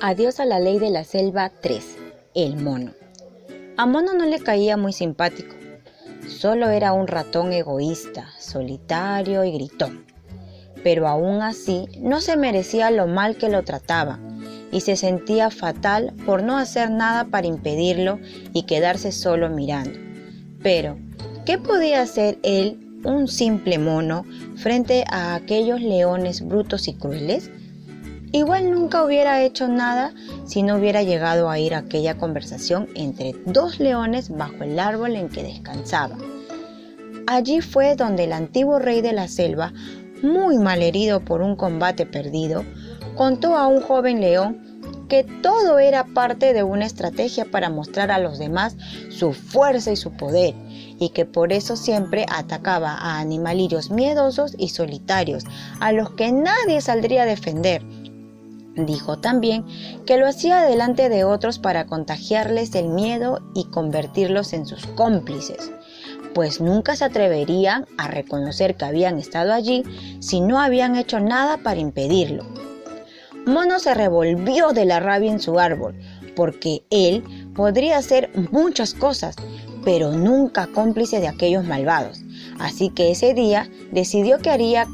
[0.00, 1.96] Adiós a la ley de la selva 3.
[2.34, 2.92] El mono.
[3.78, 5.54] A Mono no le caía muy simpático.
[6.28, 10.04] Solo era un ratón egoísta, solitario y gritón.
[10.84, 14.20] Pero aún así no se merecía lo mal que lo trataba
[14.70, 18.18] y se sentía fatal por no hacer nada para impedirlo
[18.52, 19.98] y quedarse solo mirando.
[20.62, 20.98] Pero,
[21.46, 24.24] ¿qué podía hacer él, un simple mono,
[24.56, 27.50] frente a aquellos leones brutos y crueles?
[28.36, 30.12] Igual nunca hubiera hecho nada
[30.44, 35.16] si no hubiera llegado a ir a aquella conversación entre dos leones bajo el árbol
[35.16, 36.18] en que descansaba.
[37.26, 39.72] Allí fue donde el antiguo rey de la selva,
[40.22, 42.62] muy malherido por un combate perdido,
[43.14, 44.60] contó a un joven león
[45.08, 48.76] que todo era parte de una estrategia para mostrar a los demás
[49.08, 50.54] su fuerza y su poder,
[50.98, 55.44] y que por eso siempre atacaba a animalillos miedosos y solitarios,
[55.80, 57.82] a los que nadie saldría a defender,
[58.76, 59.64] Dijo también
[60.04, 65.72] que lo hacía delante de otros para contagiarles el miedo y convertirlos en sus cómplices,
[66.34, 69.82] pues nunca se atreverían a reconocer que habían estado allí
[70.20, 72.44] si no habían hecho nada para impedirlo.
[73.46, 75.98] Mono se revolvió de la rabia en su árbol,
[76.34, 79.36] porque él podría hacer muchas cosas,
[79.84, 82.20] pero nunca cómplice de aquellos malvados.
[82.58, 84.86] Así que ese día decidió que haría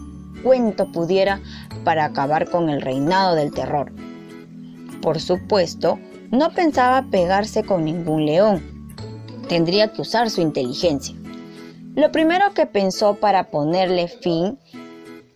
[0.43, 1.41] cuento pudiera
[1.85, 3.93] para acabar con el reinado del terror.
[5.01, 5.99] Por supuesto,
[6.31, 8.63] no pensaba pegarse con ningún león.
[9.49, 11.15] Tendría que usar su inteligencia.
[11.95, 14.59] Lo primero que pensó para ponerle fin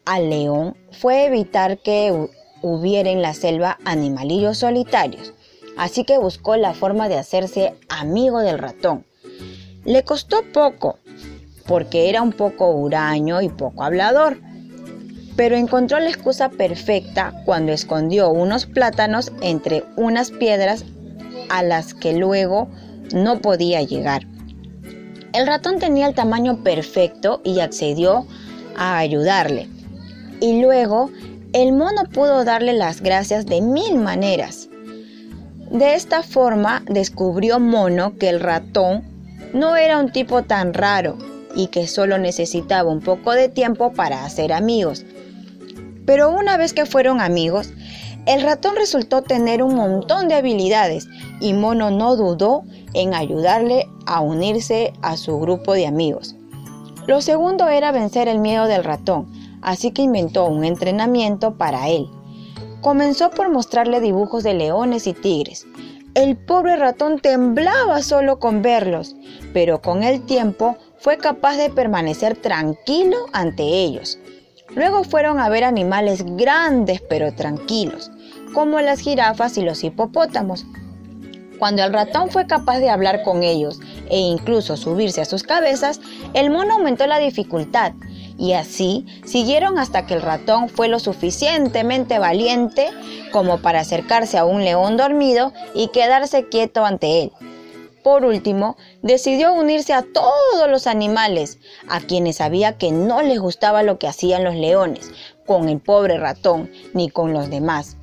[0.06, 2.28] al león fue evitar que
[2.62, 5.34] hubiera en la selva animalillos solitarios,
[5.76, 9.04] así que buscó la forma de hacerse amigo del ratón.
[9.84, 10.98] Le costó poco,
[11.66, 14.38] porque era un poco huraño y poco hablador,
[15.36, 20.84] pero encontró la excusa perfecta cuando escondió unos plátanos entre unas piedras
[21.50, 22.68] a las que luego
[23.14, 24.26] no podía llegar.
[25.32, 28.26] El ratón tenía el tamaño perfecto y accedió
[28.76, 29.68] a ayudarle.
[30.40, 31.10] Y luego
[31.52, 34.68] el mono pudo darle las gracias de mil maneras.
[35.70, 39.04] De esta forma descubrió Mono que el ratón
[39.52, 41.18] no era un tipo tan raro
[41.54, 45.04] y que solo necesitaba un poco de tiempo para hacer amigos
[46.06, 47.72] pero una vez que fueron amigos,
[48.26, 51.06] el ratón resultó tener un montón de habilidades
[51.40, 56.34] y Mono no dudó en ayudarle a unirse a su grupo de amigos.
[57.06, 59.30] Lo segundo era vencer el miedo del ratón,
[59.62, 62.08] así que inventó un entrenamiento para él.
[62.80, 65.66] Comenzó por mostrarle dibujos de leones y tigres.
[66.14, 69.14] El pobre ratón temblaba solo con verlos,
[69.52, 74.18] pero con el tiempo fue capaz de permanecer tranquilo ante ellos.
[74.76, 78.10] Luego fueron a ver animales grandes pero tranquilos,
[78.52, 80.66] como las jirafas y los hipopótamos.
[81.58, 86.00] Cuando el ratón fue capaz de hablar con ellos e incluso subirse a sus cabezas,
[86.34, 87.92] el mono aumentó la dificultad
[88.38, 92.90] y así siguieron hasta que el ratón fue lo suficientemente valiente
[93.32, 97.32] como para acercarse a un león dormido y quedarse quieto ante él.
[98.06, 101.58] Por último, decidió unirse a todos los animales,
[101.88, 105.10] a quienes sabía que no les gustaba lo que hacían los leones,
[105.44, 107.96] con el pobre ratón, ni con los demás.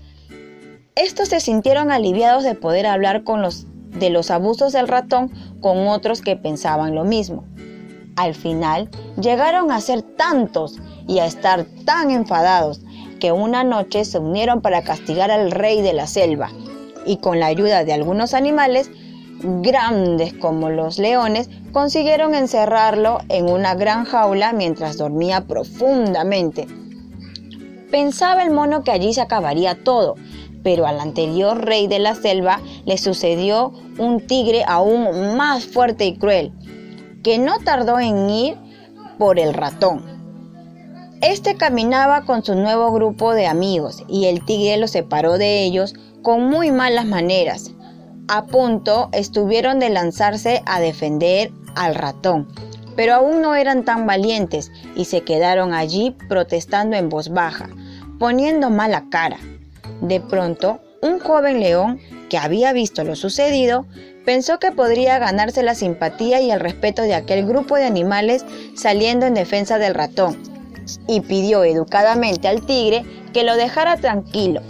[0.96, 3.66] Estos se sintieron aliviados de poder hablar con los,
[3.98, 5.32] de los abusos del ratón
[5.62, 7.46] con otros que pensaban lo mismo.
[8.18, 8.90] Al final,
[9.22, 12.82] llegaron a ser tantos y a estar tan enfadados
[13.22, 16.52] que una noche se unieron para castigar al rey de la selva
[17.06, 18.92] y con la ayuda de algunos animales
[19.44, 26.68] grandes como los leones, consiguieron encerrarlo en una gran jaula mientras dormía profundamente.
[27.92, 30.16] Pensaba el mono que allí se acabaría todo,
[30.64, 36.18] pero al anterior rey de la selva le sucedió un tigre aún más fuerte y
[36.18, 36.52] cruel,
[37.24, 38.58] que no tardó en ir
[39.20, 40.04] por el ratón.
[41.22, 45.94] Este caminaba con su nuevo grupo de amigos y el tigre lo separó de ellos
[46.22, 47.72] con muy malas maneras
[48.28, 52.48] a punto estuvieron de lanzarse a defender al ratón,
[52.96, 57.70] pero aún no eran tan valientes y se quedaron allí protestando en voz baja,
[58.20, 59.38] poniendo mala cara.
[60.02, 62.00] De pronto, un joven león,
[62.30, 63.86] que había visto lo sucedido,
[64.26, 68.46] pensó que podría ganarse la simpatía y el respeto de aquel grupo de animales
[68.76, 70.42] saliendo en defensa del ratón,
[71.08, 74.62] y pidió educadamente al tigre que lo dejara tranquilo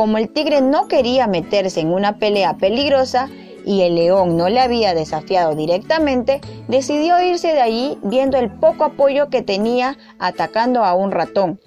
[0.00, 3.28] como el tigre no quería meterse en una pelea peligrosa
[3.66, 8.84] y el león no le había desafiado directamente, decidió irse de allí viendo el poco
[8.84, 11.60] apoyo que tenía atacando a un ratón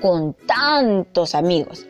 [0.00, 1.86] con tantos amigos.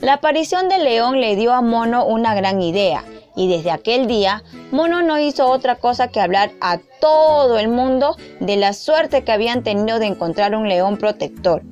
[0.00, 3.04] La aparición del león le dio a Mono una gran idea
[3.36, 8.16] y desde aquel día Mono no hizo otra cosa que hablar a todo el mundo
[8.40, 11.62] de la suerte que habían tenido de encontrar un león protector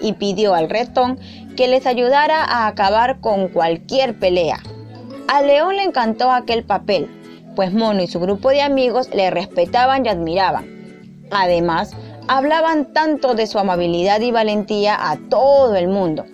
[0.00, 1.18] y pidió al retón
[1.58, 4.62] que les ayudara a acabar con cualquier pelea.
[5.26, 7.10] Al león le encantó aquel papel,
[7.56, 11.26] pues Mono y su grupo de amigos le respetaban y admiraban.
[11.32, 11.96] Además,
[12.28, 16.26] hablaban tanto de su amabilidad y valentía a todo el mundo,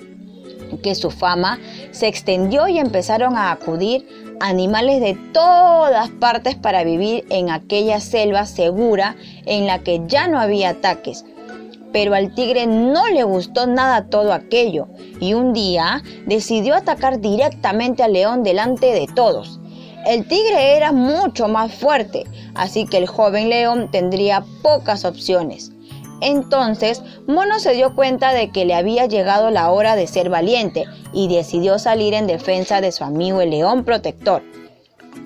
[0.83, 1.59] que su fama
[1.91, 4.07] se extendió y empezaron a acudir
[4.41, 9.17] animales de todas partes para vivir en aquella selva segura
[9.47, 11.25] en la que ya no había ataques.
[11.95, 14.89] Pero al tigre no le gustó nada todo aquello
[15.21, 19.61] y un día decidió atacar directamente al león delante de todos.
[20.05, 22.25] El tigre era mucho más fuerte,
[22.57, 25.71] así que el joven león tendría pocas opciones.
[26.21, 30.87] Entonces, Mono se dio cuenta de que le había llegado la hora de ser valiente
[31.13, 34.43] y decidió salir en defensa de su amigo el león protector.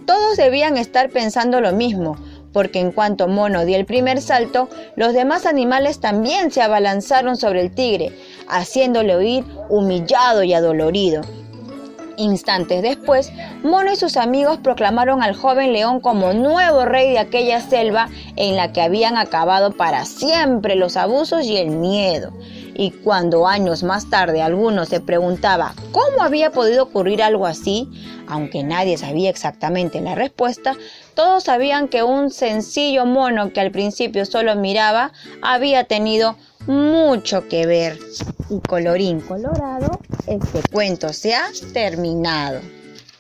[0.07, 2.17] Todos debían estar pensando lo mismo,
[2.53, 7.61] porque en cuanto Mono dio el primer salto, los demás animales también se abalanzaron sobre
[7.61, 8.13] el tigre,
[8.49, 11.23] haciéndole oír humillado y adolorido.
[12.19, 17.61] Instantes después, Mono y sus amigos proclamaron al joven león como nuevo rey de aquella
[17.61, 22.33] selva en la que habían acabado para siempre los abusos y el miedo.
[22.79, 27.91] Y cuando años más tarde alguno se preguntaba cómo había podido ocurrir algo así,
[28.29, 30.77] aunque nadie sabía exactamente la respuesta,
[31.15, 36.37] todos sabían que un sencillo mono que al principio solo miraba había tenido
[36.69, 37.99] mucho que ver.
[38.49, 39.99] Y colorín colorado,
[40.29, 42.61] este cuento se ha terminado.